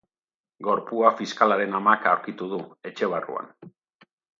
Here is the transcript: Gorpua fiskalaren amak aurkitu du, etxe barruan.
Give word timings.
Gorpua 0.67 1.11
fiskalaren 1.21 1.79
amak 1.83 2.11
aurkitu 2.15 2.51
du, 2.57 2.63
etxe 2.93 3.15
barruan. 3.17 3.57